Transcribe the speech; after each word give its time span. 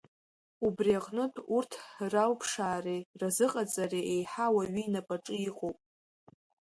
Убри 0.67 0.91
аҟынтә, 0.99 1.39
урҭ 1.55 1.71
ралԥшаареи 2.11 3.01
разыҟаҵареи 3.19 4.07
еиҳа 4.13 4.45
ауаҩы 4.49 4.81
инапаҿы 4.83 5.35
иҟоуп. 5.47 5.77